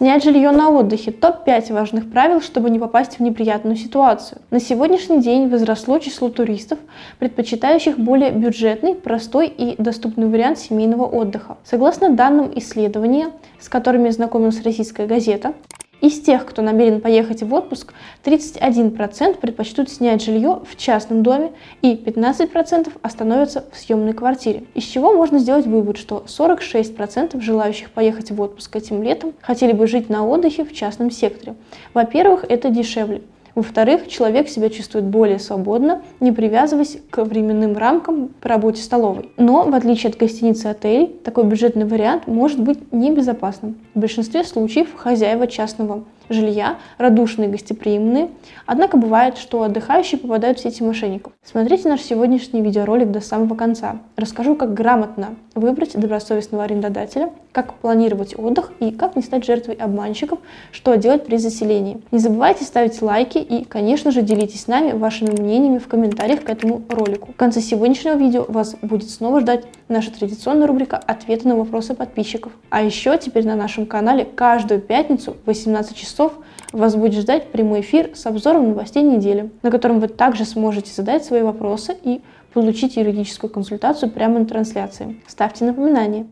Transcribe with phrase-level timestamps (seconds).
[0.00, 4.40] Снять жилье на отдыхе– топ-5 важных правил, чтобы не попасть в неприятную ситуацию.
[4.50, 6.78] На сегодняшний день возросло число туристов,
[7.18, 11.58] предпочитающих более бюджетный, простой и доступный вариант семейного отдыха.
[11.64, 13.28] Согласно данным исследования,
[13.60, 15.52] с которыми знакомилась российская газета,
[16.00, 17.92] из тех, кто намерен поехать в отпуск,
[18.24, 21.52] 31% предпочтут снять жилье в частном доме
[21.82, 24.64] и 15% остановятся в съемной квартире.
[24.74, 29.86] Из чего можно сделать вывод, что 46% желающих поехать в отпуск этим летом хотели бы
[29.86, 31.54] жить на отдыхе в частном секторе.
[31.94, 33.22] Во-первых, это дешевле.
[33.54, 39.30] Во-вторых, человек себя чувствует более свободно, не привязываясь к временным рамкам по работе столовой.
[39.36, 43.76] Но, в отличие от гостиницы отелей, такой бюджетный вариант может быть небезопасным.
[43.94, 48.30] В большинстве случаев хозяева частного жилья, радушные, гостеприимные.
[48.66, 51.32] Однако бывает, что отдыхающие попадают в сети мошенников.
[51.44, 53.98] Смотрите наш сегодняшний видеоролик до самого конца.
[54.16, 60.38] Расскажу, как грамотно выбрать добросовестного арендодателя, как планировать отдых и как не стать жертвой обманщиков,
[60.72, 62.00] что делать при заселении.
[62.12, 66.50] Не забывайте ставить лайки и, конечно же, делитесь с нами вашими мнениями в комментариях к
[66.50, 67.32] этому ролику.
[67.32, 72.52] В конце сегодняшнего видео вас будет снова ждать наша традиционная рубрика «Ответы на вопросы подписчиков».
[72.70, 76.32] А еще теперь на нашем канале каждую пятницу в 18 часов
[76.72, 81.24] вас будет ждать прямой эфир с обзором новостей недели, на котором вы также сможете задать
[81.24, 85.20] свои вопросы и получить юридическую консультацию прямо на трансляции.
[85.26, 86.26] Ставьте напоминания.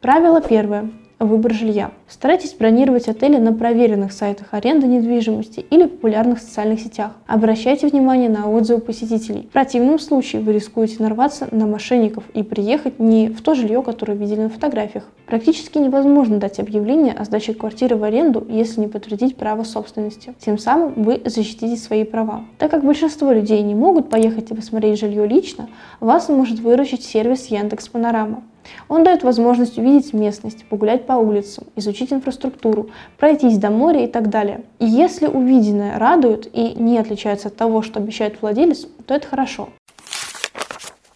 [0.00, 0.90] Правило первое.
[1.22, 1.92] Выбор жилья.
[2.08, 7.12] Старайтесь бронировать отели на проверенных сайтах аренды недвижимости или популярных социальных сетях.
[7.28, 9.46] Обращайте внимание на отзывы посетителей.
[9.48, 14.14] В противном случае вы рискуете нарваться на мошенников и приехать не в то жилье, которое
[14.14, 15.04] видели на фотографиях.
[15.26, 20.34] Практически невозможно дать объявление о сдаче квартиры в аренду, если не подтвердить право собственности.
[20.40, 22.46] Тем самым вы защитите свои права.
[22.58, 25.68] Так как большинство людей не могут поехать и посмотреть жилье лично,
[26.00, 28.42] вас может выручить сервис Яндекс Панорама.
[28.88, 34.28] Он дает возможность увидеть местность, погулять по улицам, изучить инфраструктуру, пройтись до моря и так
[34.28, 34.62] далее.
[34.78, 39.68] И если увиденное радует и не отличается от того, что обещает владелец, то это хорошо.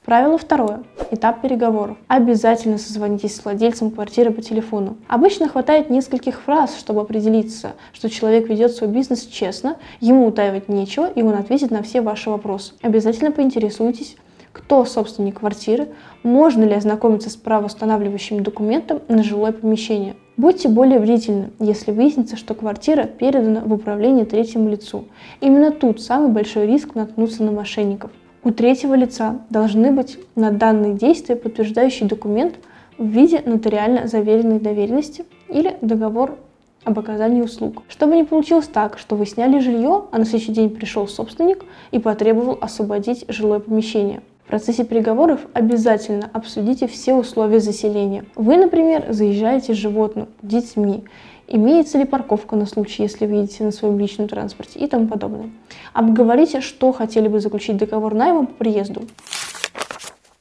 [0.06, 0.84] Правило второе.
[1.10, 1.96] Этап переговоров.
[2.06, 4.96] Обязательно созвонитесь с владельцем квартиры по телефону.
[5.08, 11.10] Обычно хватает нескольких фраз, чтобы определиться, что человек ведет свой бизнес честно, ему утаивать нечего,
[11.12, 12.74] и он ответит на все ваши вопросы.
[12.82, 14.16] Обязательно поинтересуйтесь,
[14.56, 15.88] кто собственник квартиры,
[16.22, 20.16] можно ли ознакомиться с правоустанавливающим документом на жилое помещение.
[20.38, 25.04] Будьте более бдительны, если выяснится, что квартира передана в управление третьему лицу.
[25.42, 28.10] Именно тут самый большой риск наткнуться на мошенников.
[28.44, 32.54] У третьего лица должны быть на данные действия подтверждающий документ
[32.96, 36.38] в виде нотариально заверенной доверенности или договор
[36.82, 37.82] об оказании услуг.
[37.88, 41.98] Чтобы не получилось так, что вы сняли жилье, а на следующий день пришел собственник и
[41.98, 44.22] потребовал освободить жилое помещение.
[44.46, 48.24] В процессе переговоров обязательно обсудите все условия заселения.
[48.36, 51.02] Вы, например, заезжаете с животным, детьми,
[51.48, 55.50] имеется ли парковка на случай, если вы едете на своем личном транспорте и тому подобное.
[55.92, 59.02] Обговорите, что хотели бы заключить договор найма по приезду.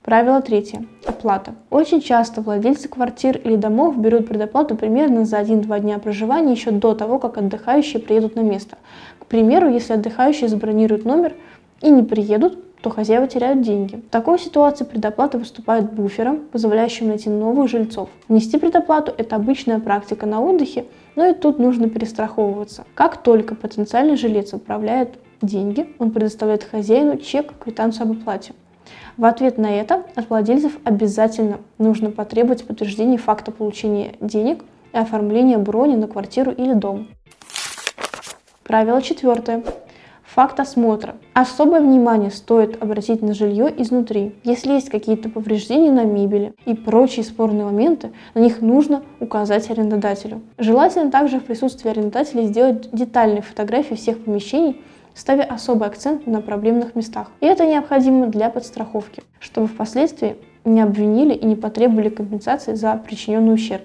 [0.03, 0.85] Правило третье.
[1.07, 1.55] Оплата.
[1.71, 6.93] Очень часто владельцы квартир или домов берут предоплату примерно за 1-2 дня проживания еще до
[6.93, 8.77] того, как отдыхающие приедут на место.
[9.17, 11.33] К примеру, если отдыхающие забронируют номер
[11.81, 13.95] и не приедут, то хозяева теряют деньги.
[13.95, 18.09] В такой ситуации предоплата выступает буфером, позволяющим найти новых жильцов.
[18.27, 22.85] Внести предоплату– это обычная практика на отдыхе, но и тут нужно перестраховываться.
[22.93, 28.53] Как только потенциальный жилец отправляет деньги, он предоставляет хозяину чек, квитанцию об оплате.
[29.17, 34.63] В ответ на это от владельцев обязательно нужно потребовать подтверждения факта получения денег
[34.93, 37.07] и оформления брони на квартиру или дом.
[38.63, 39.63] Правило четвертое.
[40.35, 41.15] Факт осмотра.
[41.31, 44.35] Особое внимание стоит обратить на жилье изнутри.
[44.43, 50.41] Если есть какие-то повреждения на мебели и прочие спорные моменты, на них нужно указать арендодателю.
[50.57, 54.81] Желательно также в присутствии арендодателя сделать детальные фотографии всех помещений,
[55.13, 57.31] ставя особый акцент на проблемных местах.
[57.39, 60.35] И это необходимо для подстраховки, чтобы впоследствии
[60.65, 63.83] не обвинили и не потребовали компенсации за причиненный ущерб.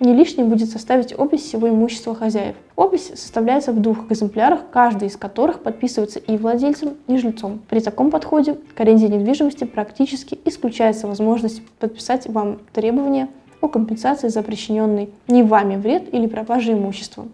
[0.00, 2.56] Не лишним будет составить опись всего имущества хозяев.
[2.74, 7.60] Опись составляется в двух экземплярах, каждый из которых подписывается и владельцем, и жильцом.
[7.68, 13.28] При таком подходе к аренде недвижимости практически исключается возможность подписать вам требования
[13.60, 17.28] о компенсации за причиненный не вами вред или пропажу имущества.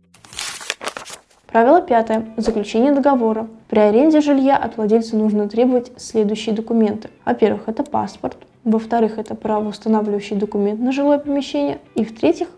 [1.47, 2.27] Правило пятое.
[2.37, 3.47] Заключение договора.
[3.69, 7.11] При аренде жилья от владельца нужно требовать следующие документы.
[7.25, 8.37] Во-первых, это паспорт.
[8.65, 11.79] Во-вторых, это правоустанавливающий документ на жилое помещение.
[11.95, 12.49] И в-третьих,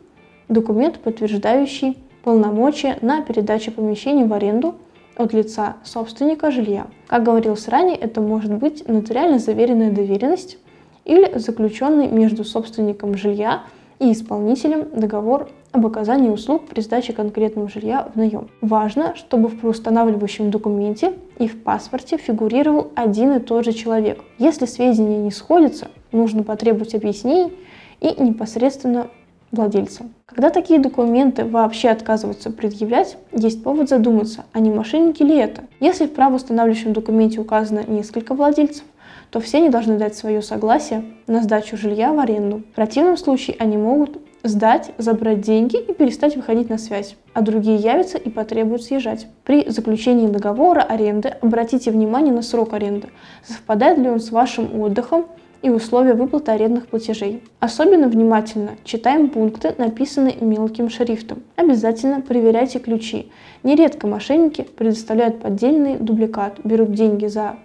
[0.49, 4.75] документ, подтверждающий полномочия на передачу помещений в аренду
[5.17, 6.87] от лица собственника жилья.
[7.07, 10.59] Как говорилось ранее, это может быть нотариально заверенная доверенность
[11.05, 13.63] или заключенный между собственником жилья
[13.99, 18.49] и исполнителем договор об оказании услуг при сдаче конкретного жилья в наем.
[18.61, 24.21] Важно, чтобы в проустанавливающем документе и в паспорте фигурировал один и тот же человек.
[24.39, 27.53] Если сведения не сходятся, нужно потребовать объяснений
[28.01, 29.09] и непосредственно
[29.51, 30.05] владельца.
[30.27, 35.65] Когда такие документы вообще отказываются предъявлять, есть повод задуматься, а не мошенники ли это?
[35.81, 38.85] Если в правоустанавливающем документе указано несколько владельцев,
[39.31, 42.63] то все они должны дать свое согласие на сдачу жилья в аренду.
[42.73, 47.77] В противном случае они могут сдать, забрать деньги и перестать выходить на связь, а другие
[47.77, 49.27] явятся и потребуют съезжать.
[49.45, 53.09] При заключении договора аренды обратите внимание на срок аренды.
[53.45, 55.27] Совпадает ли он с вашим отдыхом
[55.63, 57.43] и условия выплаты арендных платежей.
[57.61, 61.43] Особенно внимательно читаем пункты, написанные мелким шрифтом.
[61.57, 63.31] Обязательно проверяйте ключи.
[63.63, 67.57] Нередко мошенники предоставляют поддельный дубликат, берут деньги за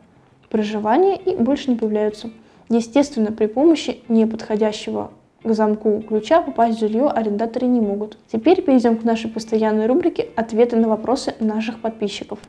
[0.50, 2.30] проживание и больше не появляются.
[2.70, 5.12] Естественно, при помощи неподходящего
[5.44, 8.18] к замку ключа попасть в жилье арендаторы не могут.
[8.32, 12.40] Теперь перейдем к нашей постоянной рубрике «Ответы на вопросы наших подписчиков».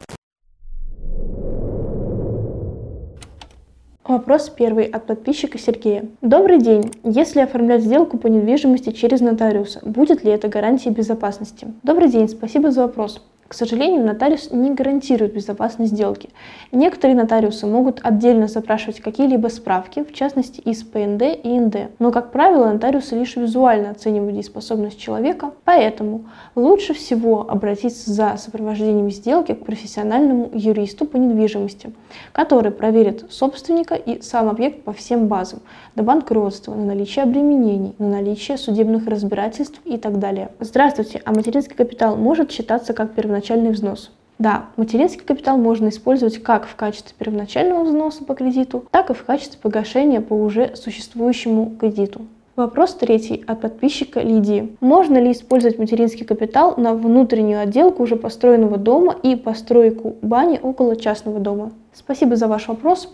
[4.06, 6.04] Вопрос первый от подписчика Сергея.
[6.20, 6.92] Добрый день.
[7.04, 11.68] Если оформлять сделку по недвижимости через нотариуса, будет ли это гарантией безопасности?
[11.82, 13.22] Добрый день, спасибо за вопрос.
[13.46, 16.30] К сожалению, нотариус не гарантирует безопасность сделки.
[16.72, 21.76] Некоторые нотариусы могут отдельно запрашивать какие-либо справки, в частности из ПНД и НД.
[21.98, 26.24] Но, как правило, нотариусы лишь визуально оценивают дееспособность человека, поэтому
[26.54, 31.92] лучше всего обратиться за сопровождением сделки к профессиональному юристу по недвижимости,
[32.32, 35.60] который проверит собственника и сам объект по всем базам,
[35.94, 40.50] до банкротства, на наличие обременений, на наличие судебных разбирательств и так далее.
[40.60, 44.10] Здравствуйте, а материнский капитал может считаться как первоначальный первоначальный взнос.
[44.38, 49.24] Да, материнский капитал можно использовать как в качестве первоначального взноса по кредиту, так и в
[49.24, 52.22] качестве погашения по уже существующему кредиту.
[52.56, 54.76] Вопрос третий от подписчика Лидии.
[54.80, 60.96] Можно ли использовать материнский капитал на внутреннюю отделку уже построенного дома и постройку бани около
[60.96, 61.72] частного дома?
[61.92, 63.08] Спасибо за ваш вопрос.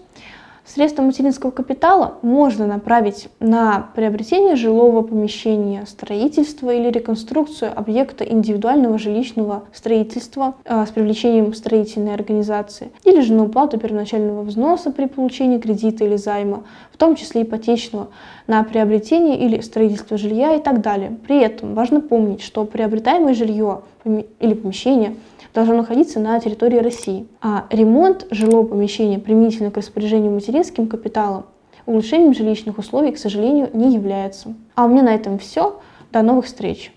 [0.72, 9.64] Средства материнского капитала можно направить на приобретение жилого помещения, строительство или реконструкцию объекта индивидуального жилищного
[9.72, 16.04] строительства э, с привлечением строительной организации или же на уплату первоначального взноса при получении кредита
[16.04, 16.62] или займа,
[16.92, 18.10] в том числе ипотечного,
[18.46, 21.18] на приобретение или строительство жилья и так далее.
[21.26, 25.16] При этом важно помнить, что приобретаемое жилье или помещение–
[25.54, 27.26] должно находиться на территории России.
[27.40, 31.44] А ремонт жилого помещения применительно к распоряжению материнским капиталом
[31.86, 34.54] улучшением жилищных условий, к сожалению, не является.
[34.74, 35.80] А у меня на этом все.
[36.12, 36.92] До новых встреч!